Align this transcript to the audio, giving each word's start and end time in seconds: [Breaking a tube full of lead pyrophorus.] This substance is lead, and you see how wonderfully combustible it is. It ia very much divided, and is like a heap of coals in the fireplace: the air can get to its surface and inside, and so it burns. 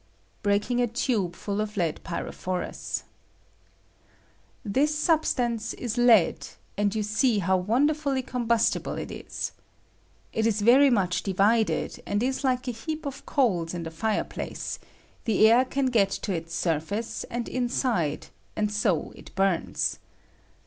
[Breaking 0.41 0.81
a 0.81 0.87
tube 0.87 1.35
full 1.35 1.61
of 1.61 1.77
lead 1.77 1.99
pyrophorus.] 2.03 3.03
This 4.65 4.95
substance 4.97 5.75
is 5.75 5.95
lead, 5.95 6.47
and 6.75 6.95
you 6.95 7.03
see 7.03 7.37
how 7.37 7.57
wonderfully 7.57 8.23
combustible 8.23 8.93
it 8.93 9.11
is. 9.11 9.51
It 10.33 10.47
ia 10.47 10.53
very 10.53 10.89
much 10.89 11.21
divided, 11.21 12.01
and 12.07 12.23
is 12.23 12.43
like 12.43 12.67
a 12.67 12.71
heap 12.71 13.05
of 13.05 13.27
coals 13.27 13.75
in 13.75 13.83
the 13.83 13.91
fireplace: 13.91 14.79
the 15.25 15.47
air 15.47 15.63
can 15.65 15.85
get 15.85 16.09
to 16.09 16.33
its 16.33 16.55
surface 16.55 17.23
and 17.25 17.47
inside, 17.47 18.29
and 18.55 18.71
so 18.71 19.13
it 19.15 19.29
burns. 19.35 19.99